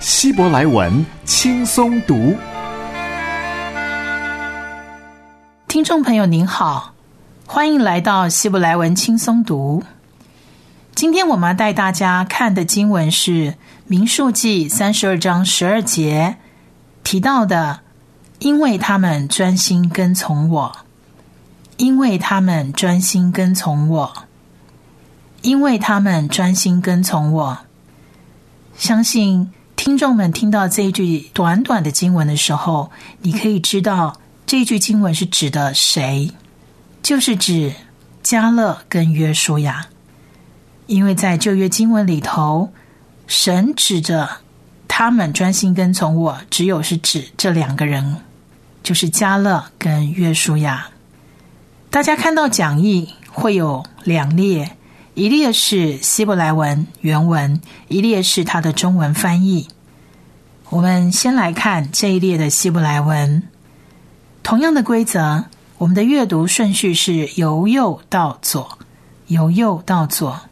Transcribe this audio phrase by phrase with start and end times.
[0.00, 2.34] 希伯来文轻松读。
[5.68, 6.94] 听众朋友您好，
[7.46, 9.84] 欢迎来到希伯来文轻松读。
[10.94, 13.30] 今天我们要带大家看的经文是
[13.88, 16.36] 《民数记》三十二章十二节。
[17.04, 17.80] 提到的，
[18.38, 20.76] 因为他们专心跟从我，
[21.76, 24.24] 因为他们专心跟从我，
[25.42, 27.58] 因为他们专心跟从我。
[28.76, 29.52] 相信
[29.82, 32.90] 听众们听到这一句短短的经文的时候，
[33.22, 36.30] 你可以知道这一句经文是指的谁，
[37.02, 37.72] 就是指
[38.22, 39.86] 加勒跟约书亚，
[40.86, 42.68] 因为在旧约经文里头，
[43.26, 44.28] 神指着。
[44.86, 48.16] 他们专心跟从我，只有是指这两个人，
[48.82, 50.88] 就是加勒跟约书亚。
[51.88, 54.76] 大家看到讲义会有两列，
[55.14, 59.66] 一列是希伯来文原文，一列是它的中文翻译。
[60.70, 63.42] 我们先来看这一列的希伯来文。
[64.44, 65.46] 同样的规则，
[65.78, 68.78] 我们的阅读顺序是由右到左，
[69.26, 70.42] 由右到左。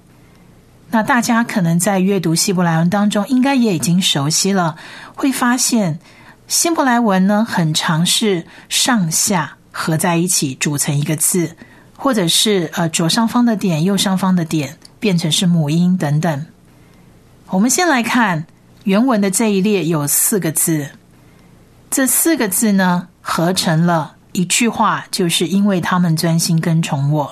[0.90, 4.76] 那大家可能在阅读希伯来文当中，应该也已经熟悉了。
[5.14, 6.00] 会发现
[6.48, 11.54] 希伯来文呢，很常是上下合在一起组成一个字，
[11.96, 16.46] 或者是呃左上方的点、右上方的点变成是母音等等。
[17.50, 18.46] 我们先来看
[18.88, 20.88] 原文的这一列有四个字，
[21.90, 27.30] 这四个字呢合成了一句话，就是因为他们专心跟从我。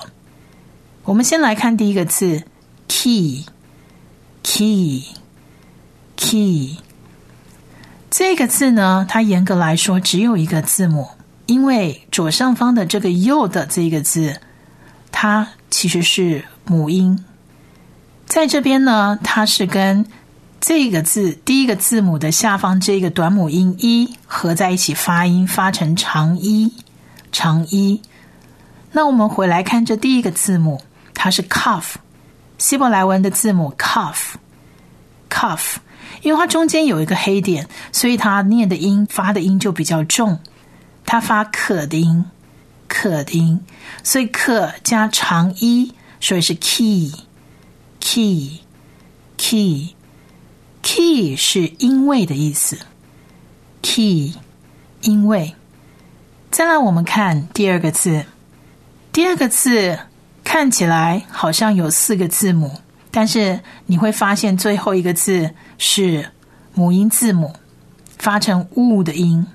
[1.03, 2.43] 我们先来看第一个字。
[2.87, 3.47] key，key，key，
[8.11, 11.07] 这个字呢，它严格来说只有一个字母，
[11.47, 14.39] 因为左上方的这个右的这个字，
[15.11, 17.25] 它其实是母音，
[18.27, 20.05] 在这边呢，它是跟
[20.59, 26.73] 这个字第一个字母的下方这个短母音一合在一起发音，发成长一，
[27.31, 28.01] 长一。
[28.91, 30.81] 那我们回来看这第一个字母，
[31.13, 31.95] 它是 cuff。
[32.57, 35.75] 希伯来文的字母 cuff，cuff，
[36.23, 40.39] 因为它中间有一个黑点，所以它念的音发的音就比较重，
[41.05, 42.25] 它发可的音，
[42.87, 43.63] 可的音，
[44.01, 47.13] 所以可加长一，所以是 key
[47.99, 48.61] key
[49.37, 49.89] key
[50.87, 52.77] key 是因为的意思
[53.81, 54.35] ，key，
[55.01, 55.53] 因为。
[56.49, 58.23] 再来，我们看第二个字，
[59.11, 59.99] 第二个字。
[60.45, 62.71] 看起来好像有四个字母，
[63.11, 66.31] 但是你会发现最后一个字是
[66.73, 67.53] 母音字母，
[68.17, 69.45] 发成“呜”的音。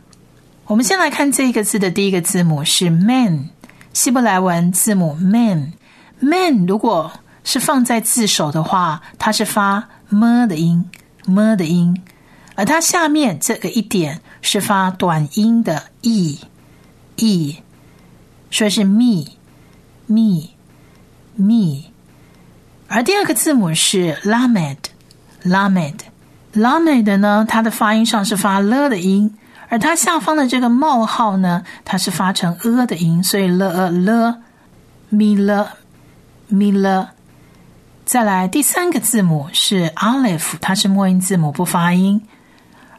[0.67, 3.49] 我们先来看这个字的第一个字母是 “man”，
[3.95, 5.73] 希伯来文字母 “man”。
[6.21, 7.11] “man” 如果
[7.43, 10.85] 是放在字首的话，它是发 “m” 的音
[11.27, 12.01] ，“m” 的音，
[12.55, 17.57] 而它下面这个一点是发短音的 “e”，“e”，
[18.51, 20.51] 说是 “me”，“me”。
[21.35, 21.85] me，
[22.89, 27.47] 而第二个字母是 lamed，lamed，lamed 呢？
[27.49, 29.35] 它的发音上是发了的音，
[29.71, 34.43] 而它下方的这个冒号呢，它是发成 a 的音，所以了了
[35.09, 35.79] me 了
[36.49, 37.13] me 了。
[38.13, 42.21] 再来第三个字母是 aleph，它是末音字母不发音，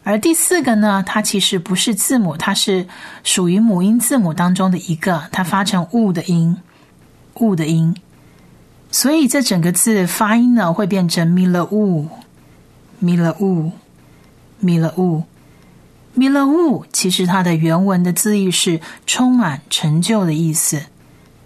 [0.01, 2.87] 而第四个呢，它其实不是字母，它是
[3.23, 6.57] 属于母音字母当中的一个，它发成 u 的音
[7.35, 7.95] ，u 的音。
[8.89, 16.85] 所以这整个字发音呢，会变成 mila u，mila u，mila u，mila u。
[16.91, 20.81] 其实它的原文的字义是充满成就的意思。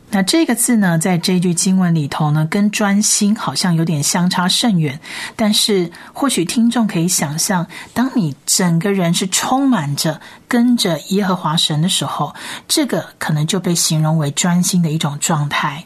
[0.09, 4.99] 那这个字呢，在这句经文里头呢，跟专心好像有点相差甚远。
[5.35, 12.33] 但是或许听众可以想象，当你整个人是充满着跟着耶和华神的时候，
[12.69, 15.85] 这个可能就被形容为专心的一种状态。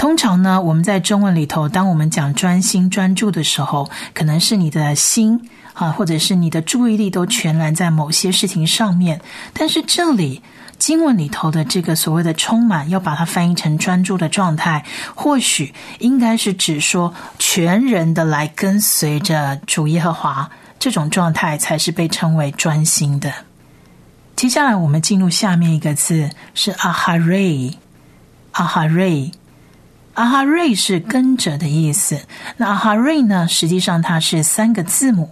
[0.00, 9.20] 通常呢，我们在中文里头，当我们讲专心专注的时候，可能是你的心啊，或者是你的注意力都全然在某些事情上面。
[9.52, 10.42] 但是这里
[10.78, 23.30] 经文里头的这个所谓的充满，要把它翻译成专注的状态，或许应该是指说全人的来跟随着主耶和华，这种状态才是被称为专心的。
[24.34, 27.76] 接下来我们进入下面一个字是阿哈瑞，
[28.52, 29.30] 阿哈瑞，
[30.20, 32.20] 阿哈瑞是跟着的意思。
[32.58, 35.30] 那阿哈瑞呢，实际上它是三个字母。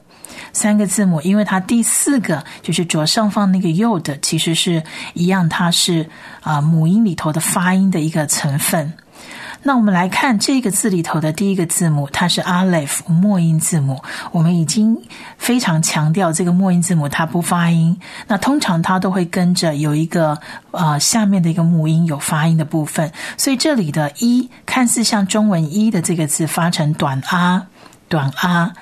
[0.54, 4.82] 三个字母，因为它第四个就是左上方那个右的，其实是
[5.12, 6.08] 一样，它是
[6.40, 8.90] 啊母音里头的发音的一个成分。
[9.68, 14.02] 那我们来看这个字里头的第一个字母，它是 aleph 末音字母。
[14.32, 14.98] 我们已经
[15.36, 20.38] 非常强调这个末音字母它不发音，那通常它都会跟着有一个
[20.70, 27.66] 呃下面的一个母音有发音的部分，所以这里的一看似像中文一的这个字发成短啊。
[28.08, 28.72] 短啊，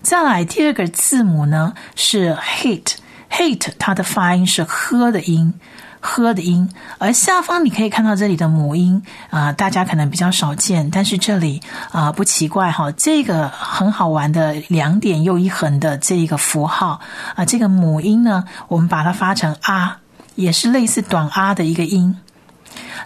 [0.00, 2.92] 再来第二个字母呢是 hit
[3.30, 5.52] Hate 它的发音是呵的音，
[6.00, 17.00] 呵的音，而下方你可以看到这里的母音啊，大家可能比较少见，但是这里啊不奇怪哈，这个很好玩的两点又一横的这一个符号
[17.34, 19.98] 啊，这个母音呢，我们把它发成啊，
[20.34, 22.16] 也是类似短啊的一个音，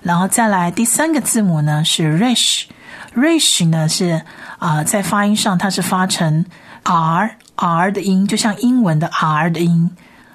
[0.02, 4.23] 然后再来第三个字母呢是 rish，rish 呢是。
[4.61, 6.44] 啊，在发音上它是发成
[6.82, 9.90] r r 的音，就像英文的 r 的音。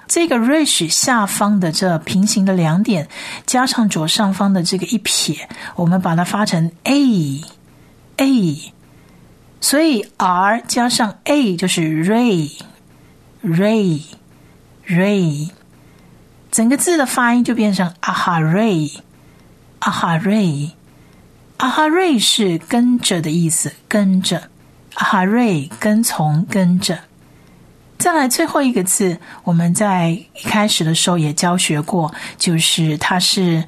[0.06, 3.08] 这个 rish 下方的这平行的两点，
[3.44, 7.40] 加上左上方的这个一撇，我们把它发成 a
[8.16, 8.72] a。
[9.60, 12.50] 所以 r 加上 a 就是 ray
[13.42, 14.02] ray
[14.86, 15.50] ray，
[16.50, 18.92] 整个字的发音就变成 aha ray
[19.80, 20.70] aha ray。
[21.58, 24.50] 阿哈瑞是跟着的意思，跟着
[24.96, 26.98] 阿哈瑞跟从跟着。
[27.98, 33.64] 再来最后一个字，我们在一开始的时候也教学过，就是它是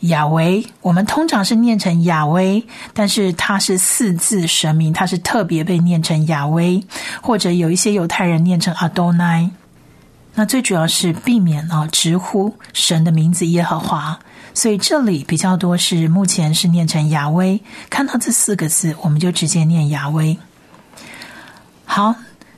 [0.00, 0.64] 亚维。
[0.80, 2.64] 我们通常是念成亚维，
[2.94, 6.82] 但是它是四字神明，它是特别被念成亚维，
[7.20, 9.50] 或者有一些犹太人念成阿多奈。
[10.34, 14.18] 那最主要是避免啊直呼神的名字耶和华。
[14.54, 20.38] 所以这里比较多是目前是念成亚威，看到这四个字，我们就直接念亚威。
[21.84, 22.14] 好，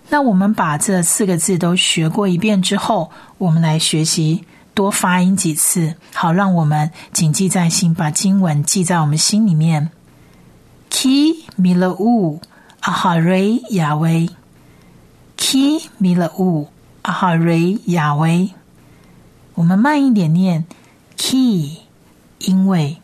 [0.09, 9.91] 那我们把这四个字都学过一遍之后，我们来学习多发音几次，好让我们谨记在心，把经文记在我们心里面。
[10.91, 12.41] Ki mila u
[12.83, 14.29] ahare 亚威
[15.37, 16.69] ，Ki mila u
[17.03, 18.51] ahare 亚威，
[19.55, 20.65] 我们慢一点念
[21.17, 21.85] ，Ki。
[22.47, 22.99] 因为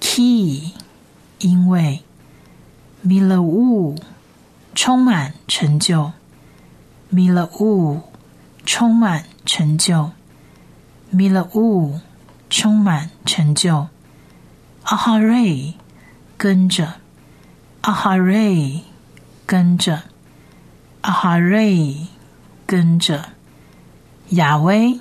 [0.00, 0.72] ，key，
[1.38, 2.02] 因为
[3.06, 3.96] ，mila wu，
[4.74, 6.12] 充满成就
[7.12, 8.00] ，mila wu，
[8.64, 10.12] 充满成就
[11.14, 12.00] ，mila wu，
[12.48, 13.88] 充满成就
[14.84, 15.74] ，ahare，
[16.36, 16.94] 跟着
[17.82, 18.80] ，ahare，
[19.46, 20.02] 跟着
[21.02, 22.06] ，ahare，
[22.66, 23.24] 跟着，
[24.30, 25.00] 亚威，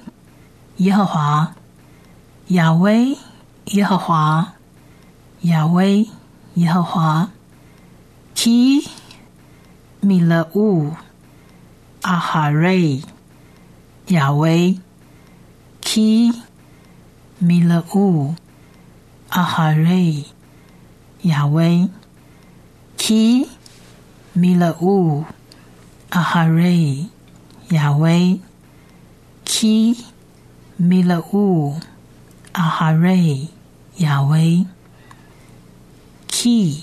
[0.78, 1.54] 耶和华，
[2.48, 3.18] 亚威。
[3.74, 4.54] 耶和华，
[5.42, 6.10] 亚威，
[6.56, 7.30] 耶和华
[8.34, 8.84] ，Ki
[10.02, 10.96] Mila U
[12.02, 13.04] Ahare，
[14.08, 14.80] 亚威
[15.82, 16.34] ，Ki
[17.42, 18.36] Mila U
[19.30, 20.26] Ahare，
[21.24, 21.90] 亚威
[22.98, 23.48] ，Ki
[24.36, 25.26] Mila U
[26.10, 27.08] Ahare，
[27.70, 28.40] 亚威
[29.46, 29.98] ，Ki
[30.80, 31.80] Mila U
[32.54, 33.50] Ahare。
[34.00, 34.66] 亚威
[36.30, 36.80] ，key，key，key，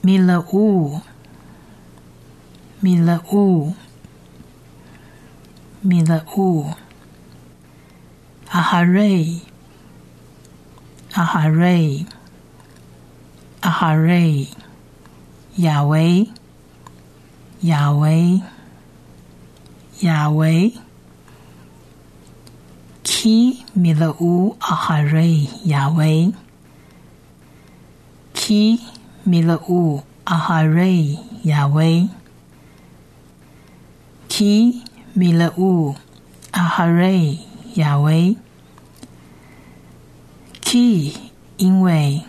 [0.00, 1.00] 米勒乌，
[2.80, 3.74] 米勒乌，
[5.80, 6.70] 米勒乌，
[8.48, 9.40] 阿哈瑞，
[11.12, 12.06] 阿哈瑞，
[13.60, 14.48] 阿哈瑞，
[15.56, 16.28] 亚维，
[17.60, 18.40] 亚维，
[20.00, 20.72] 亚维。
[23.04, 26.32] Ki mila u ahare Yahweh.
[28.42, 28.80] Ki
[29.24, 32.08] mila u ahare Yahweh.
[34.28, 34.82] Ki
[35.14, 35.94] mila u
[36.52, 37.38] ahare
[37.76, 38.34] Yahweh.
[40.60, 41.14] Ki
[41.56, 42.22] 因为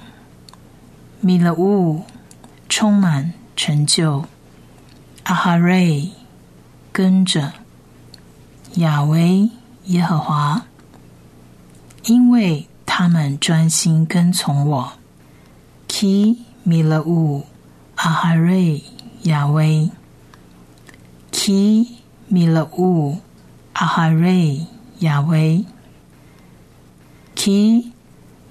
[1.24, 2.04] Milu
[2.70, 4.26] 充满成就
[5.26, 6.12] ahare
[6.92, 7.54] 跟着
[8.76, 9.50] 亚维
[9.86, 10.68] 耶和华。
[12.04, 14.94] 因为他们专心跟从我
[15.94, 17.44] ，Ki Mila U
[17.98, 18.82] Ahare
[19.30, 19.90] Yahweh
[21.32, 22.02] Ki
[22.34, 23.22] Mila U
[23.76, 24.68] Ahare
[25.00, 25.62] Yahweh
[27.36, 27.94] Ki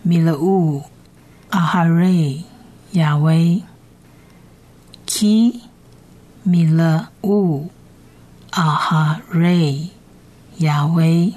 [0.04, 0.82] Mila U
[1.50, 2.44] Ahare
[2.92, 3.62] 亚威
[5.06, 5.62] ；Ki
[6.46, 7.70] Mila U
[8.50, 9.88] Aha Ray
[10.58, 11.32] 亚威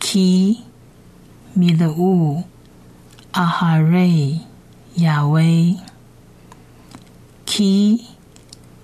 [0.00, 0.64] ；Ki
[1.54, 1.88] Mila
[3.36, 4.38] U Aha Ray
[4.94, 5.76] 亚威
[7.44, 8.00] ；Ki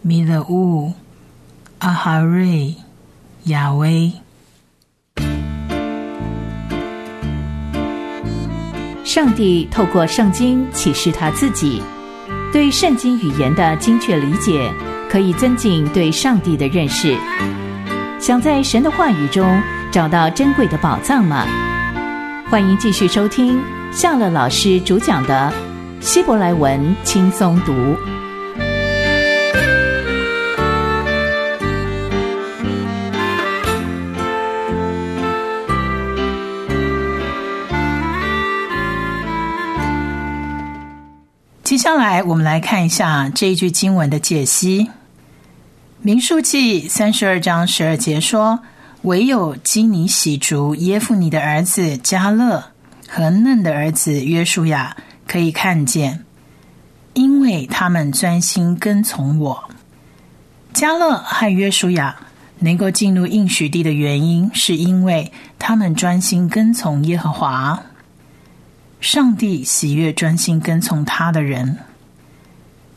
[0.04, 0.92] Mila U
[1.80, 2.75] Aha Ray
[3.44, 4.12] 亚威。
[9.04, 11.82] 上帝透过圣经启示他自己，
[12.52, 14.71] 对圣经语言的精确理解，
[15.09, 17.16] 可以增进对上帝的认识。
[18.21, 21.47] 想在神的话语中找到珍贵的宝藏吗？
[22.50, 23.59] 欢迎继续收听
[23.95, 25.53] 夏乐老师主讲的
[26.05, 27.73] 《希伯来文轻松读》。
[41.63, 44.91] 接下来，我们来看一下这一句经文的解析。
[46.01, 48.61] 民数记三十二章十二节说
[49.03, 52.72] ：“唯有基尼喜族耶夫尼的儿子加勒
[53.14, 54.97] 和嫩的儿子约书亚
[55.28, 56.25] 可以看见，
[57.12, 59.71] 因为他们专心跟从我。”
[60.73, 62.16] 加勒和约书亚
[62.61, 67.83] 能够进入应许地的原因，是因为他们专心跟从耶和华。
[68.99, 71.76] 上帝喜悦专心跟从他的人。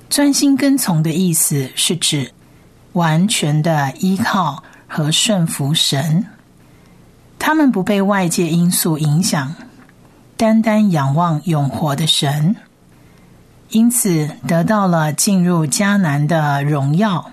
[0.10, 2.32] 专心跟从的意思是指
[2.94, 6.26] 完全的依靠和顺服神。
[7.38, 9.54] 他们不被外界因素影响，
[10.38, 12.56] 单单仰望永活的神，
[13.70, 17.32] 因此得到了进入迦南的荣耀。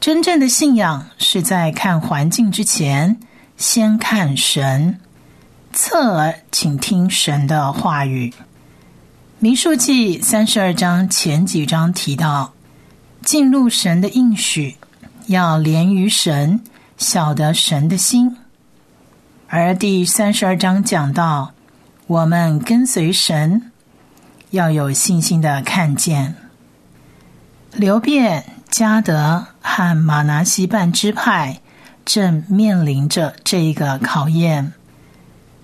[0.00, 3.16] 真正的信仰是在看环境之前，
[3.56, 4.98] 先看神。
[5.72, 8.32] 侧耳请听神的话语。
[9.38, 12.52] 民数记三十二章前几章提到，
[13.24, 14.76] 进入神的应许，
[15.26, 16.60] 要连于神，
[16.96, 18.36] 晓得神的心。
[19.46, 21.52] 而第三十二章讲到，
[22.08, 23.70] 我们跟随神，
[24.50, 26.34] 要有信心的看见。
[27.74, 31.60] 流变、加德和马拿西半支派
[32.06, 34.72] 正面临着这一个考验。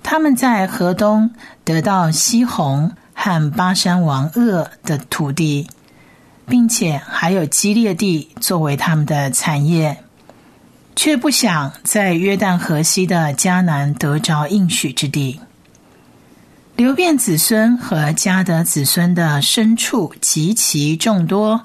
[0.03, 1.31] 他们在河东
[1.65, 5.67] 得到西红和巴山王鄂的土地，
[6.47, 9.97] 并且还有基列地作为他们的产业，
[10.95, 15.41] 却不想在约旦河西的迦南得着应许之地。
[16.77, 21.63] 流变子孙和迦德子孙的牲畜极其众多，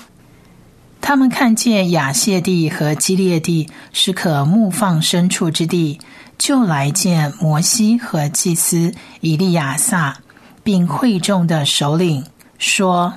[1.01, 5.99] 他们看见亚谢地和基列地是可牧放牲畜之地。
[6.37, 10.15] 就来见摩西和祭司以利亚撒，
[10.63, 12.23] 并会众的首领，
[12.57, 13.13] 说：“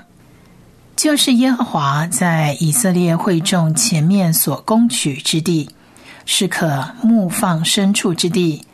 [0.96, 5.70] 就是耶和华在以色列会众前面所攻取之地，
[6.26, 8.64] 是可牧放牲畜之地。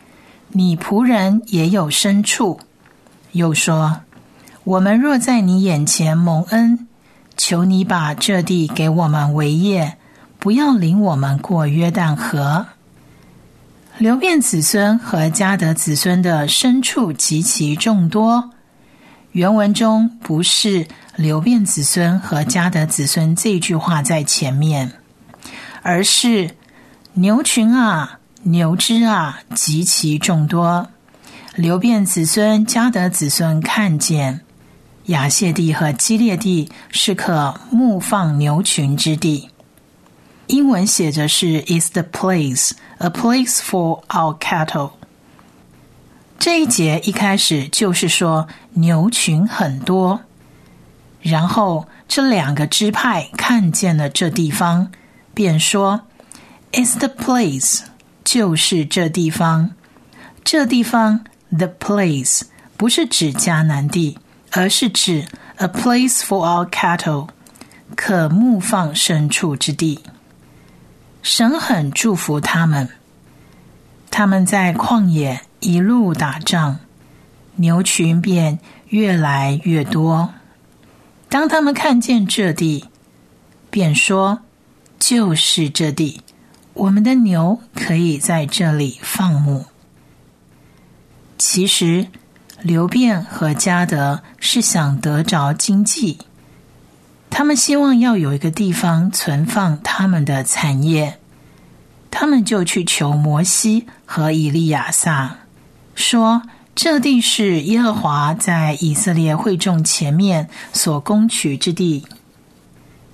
[0.47, 2.59] 你仆人也有牲畜。”
[3.31, 4.01] 又说
[4.63, 6.87] ：“我们若在你眼前蒙恩，
[7.37, 9.97] 求你把这地给我们为业，
[10.39, 12.67] 不要领我们过约旦河。”
[13.99, 18.51] 流变子孙和迦德子孙的牲畜极其众多。
[19.33, 24.93] 原文中不是流变子孙和迦德子孙这句话在前面，
[25.81, 26.51] 而是
[27.13, 30.87] 牛群啊、牛只啊极其众多。
[31.59, 34.39] 流变子孙、迦德子孙看见
[35.07, 39.49] 亚谢地和基列地是可牧放牛群之地。
[40.47, 44.91] 英文写着是 "is the place a place for our cattle"。
[46.39, 50.21] 这一节一开始就是说牛群很多，
[51.21, 54.89] 然后这两个支派看见了这地方，
[55.33, 55.99] 便说
[56.71, 57.81] "is the place"
[58.23, 59.71] 就是这地方。
[60.41, 62.41] 这地方 "the place"
[62.77, 64.17] 不是指迦南地，
[64.51, 65.25] 而是指
[65.57, 67.29] "a place for our cattle"
[67.95, 69.99] 可牧放牲畜之地。
[71.21, 72.89] 神很祝福他们，
[74.09, 76.77] 他们在旷野一路打仗，
[77.55, 80.33] 牛群便越来越多。
[81.27, 82.85] 当他们看见这地，
[83.69, 84.39] 便说
[84.97, 86.21] ：“就是这地，
[86.73, 89.65] 我们的牛可以在这里放牧。”
[91.39, 92.05] 其实，
[92.61, 96.19] 刘辩和嘉德是想得着经济。
[97.29, 101.17] 他们希望要有一个地方存放他们的产业，
[102.11, 105.37] 他们就去求摩西和以利亚撒，
[105.95, 106.41] 说
[106.75, 112.05] ：“这地是耶和华在以色列会众前面所攻取之地，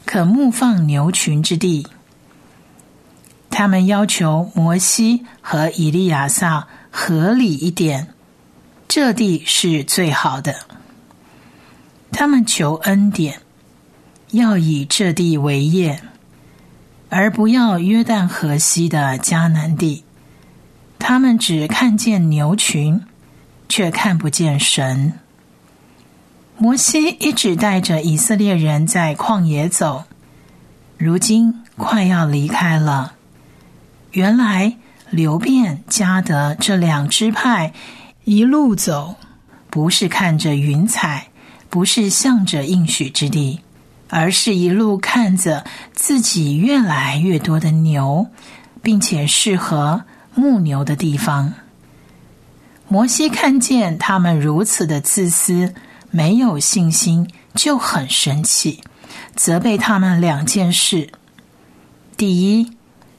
[0.04, 1.86] 可牧放牛群之地。
[3.52, 8.08] 他们要求摩西和以利亚撒合理一点，
[8.88, 10.56] 这地是最好的。
[12.12, 13.42] 他们求恩典，
[14.32, 16.02] 要以这地为业，
[17.10, 20.04] 而不要约旦河西的迦南地。
[20.98, 23.02] 他们只看见牛群，
[23.68, 25.14] 却看不见神。
[26.58, 30.06] 摩西一直带着以色列人在旷野走，
[30.98, 33.16] 如今快要离开了。
[34.14, 34.78] 原来
[35.10, 37.74] 流变、加德这两支派
[38.26, 39.16] 一路走，
[39.70, 41.28] 不是看着云彩，
[41.70, 43.62] 不是向着应许之地，
[44.10, 45.64] 而是一路看着
[45.94, 48.28] 自己越来越多的牛，
[48.82, 50.04] 并且适合。
[50.38, 51.54] 牧牛的地方，
[52.90, 55.74] 摩西看见他们如此的自私，
[56.12, 58.84] 没有信心，就很生气，
[59.34, 61.10] 责备他们两件事：
[62.18, 62.74] 第一，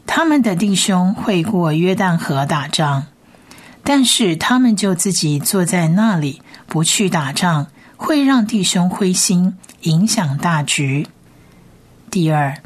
[0.05, 3.07] 他们的弟兄会过约旦河打仗，
[3.89, 11.07] 但是他们就自己坐在那里不去打仗，会让弟兄灰心，影响大局；
[12.11, 12.59] 第二。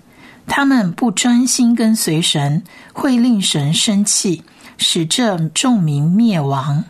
[0.46, 4.42] 他们不专心跟随神，会令神生气，
[4.78, 6.84] 使这众民灭亡。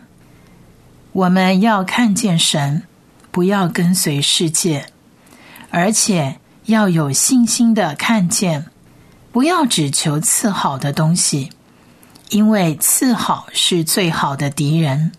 [1.11, 2.83] 我们要看见神，
[3.29, 4.87] 不要跟随世界，
[5.69, 8.65] 而且要有信心的看见，
[9.31, 11.51] 不要只求次好的东西，
[12.31, 15.11] 因为次好是最好的敌人。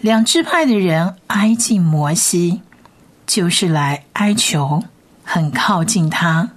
[0.00, 2.62] 两支派的人挨近摩西，
[3.26, 4.84] 就是来哀求，
[5.24, 6.50] 很靠近他。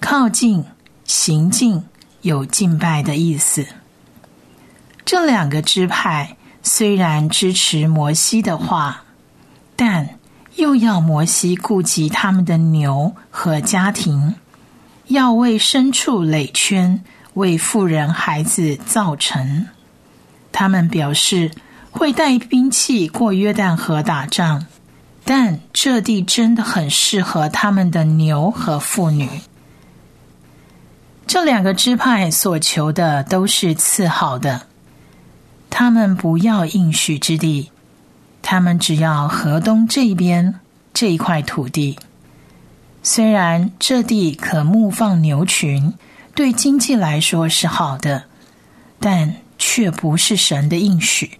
[0.00, 0.64] 靠近、
[1.04, 1.84] 行进
[2.22, 3.66] 有敬拜的意思。
[5.04, 9.04] 这两个支派虽然支持摩西的话，
[9.76, 10.18] 但
[10.56, 14.36] 又要摩西顾及他们的牛和家庭，
[15.08, 19.66] 要为牲畜垒圈，为富人孩子造成。
[20.52, 21.50] 他们表示
[21.90, 24.66] 会带兵器过约旦河打仗，
[25.24, 29.28] 但这地真的很适合他们的牛和妇女。
[31.26, 34.62] 这两个支派所求的都是次好的，
[35.70, 37.70] 他们不要应许之地，
[38.42, 40.58] 他们只要河东这边
[40.92, 41.96] 这一块土地。
[43.04, 45.94] 虽然这地可牧放牛群，
[46.34, 48.24] 对经济来说是好的，
[48.98, 51.38] 但却不是神的应许。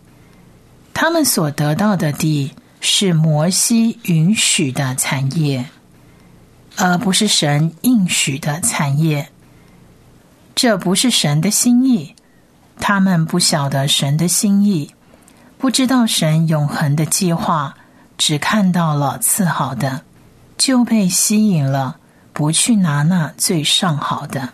[0.93, 5.67] 他们所得到的地是摩西允许的产业，
[6.77, 9.29] 而不是神应许的产业。
[10.55, 12.15] 这不是神的心意，
[12.79, 14.91] 他们不晓得神的心意，
[15.57, 17.75] 不知道神永恒的计划，
[18.19, 20.03] 只看到了次好的，
[20.59, 21.97] 就被吸引了，
[22.35, 24.51] 不去拿那最上好的。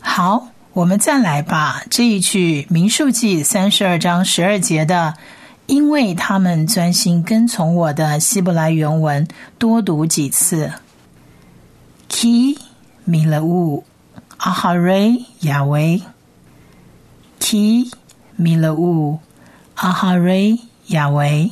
[0.00, 5.14] 好，我们再来把这一句《民数记》三十二章十二节的
[5.66, 9.26] “因为他们专心跟从我的希伯来原文”
[9.58, 10.72] 多读几次。
[12.08, 12.56] Ki
[13.06, 13.84] mi la u。
[14.42, 16.00] Ahare Yahweh
[17.38, 17.90] Ki
[18.38, 19.20] Milau
[19.76, 20.58] Ahare
[20.88, 21.50] Yahweh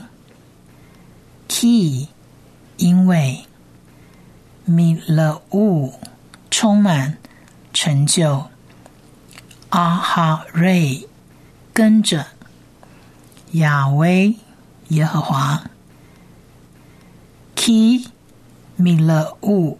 [1.46, 2.08] Ki
[2.78, 3.44] 因为
[4.66, 5.92] Milau
[6.50, 7.18] 充满
[7.72, 8.46] 成就
[9.70, 11.06] Ahare
[11.72, 12.26] 跟着
[13.52, 14.36] 亚威
[14.88, 15.62] 耶和华
[17.54, 18.08] Ki
[18.78, 19.76] Milau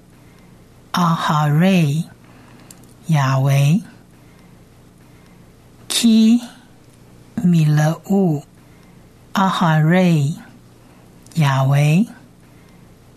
[0.92, 2.04] Ahare
[3.06, 3.82] 亚维
[5.88, 6.42] ，Ki
[7.36, 8.42] Milau
[9.32, 10.34] Ahare
[11.34, 12.06] 亚维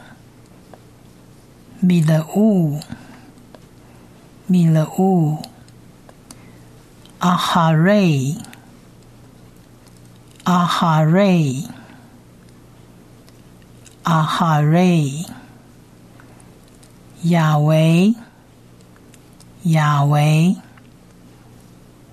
[7.19, 8.35] 阿哈瑞，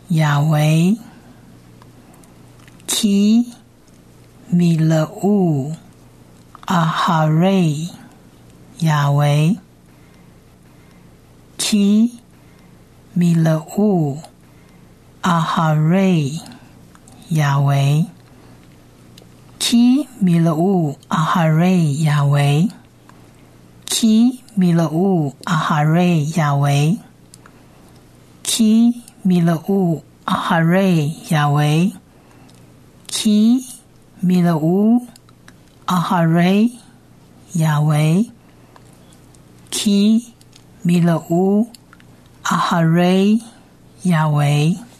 [0.08, 0.98] 亚维
[2.88, 3.61] ，Ki
[4.52, 5.74] Milau,
[6.68, 7.88] Ahare,
[8.78, 9.54] Yahweh.
[11.56, 12.20] Ki,
[13.16, 14.22] Milau,
[15.24, 16.38] Ahare,
[17.30, 18.04] Yahweh.
[19.58, 22.68] Ki, Milau, Ahare, Yahweh.
[23.86, 26.96] Ki, Milau, Ahare, Yahweh.
[28.42, 31.92] Ki, Milau, Ahare, Yahweh.
[33.06, 33.64] Ki,
[34.22, 35.02] milau
[35.86, 36.70] ahare
[37.54, 38.30] Yahweh.
[39.70, 40.30] Ki
[40.86, 41.66] milau
[42.46, 43.42] ahare
[44.06, 44.91] Yahweh.